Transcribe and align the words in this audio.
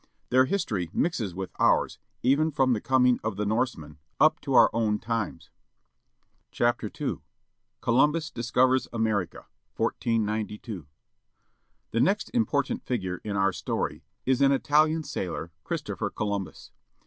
Their 0.31 0.45
history 0.45 0.89
mixes 0.93 1.35
with 1.35 1.51
ours 1.59 1.99
even 2.23 2.49
from 2.49 2.73
the 2.73 2.81
coming 2.81 3.19
of 3.23 3.35
the 3.37 3.45
Norsemen 3.45 3.99
up 4.19 4.39
to 4.41 4.55
our 4.55 4.71
own, 4.73 4.95
If 4.95 5.01
times. 5.01 5.51
AMERICAN 6.59 6.87
NATIVES. 6.87 6.97
THE 6.97 7.05
REDSKINS 7.05 7.79
COLUMBUS 7.81 8.31
DISCOVERS 8.31 8.87
AMERICA, 8.93 9.45
1492 9.77 10.87
HE 11.93 11.99
next 11.99 12.29
important 12.31 12.83
figure 12.83 13.21
in 13.23 13.35
our 13.37 13.53
story 13.53 14.03
is 14.25 14.41
an 14.41 14.51
Italian 14.51 15.03
sailor, 15.03 15.51
Christopher 15.63 16.09
Columbus. 16.09 16.71